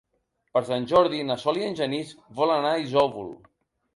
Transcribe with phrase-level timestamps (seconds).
[0.57, 3.29] Per Sant Jordi na Sol i en Genís volen anar a Isòvol.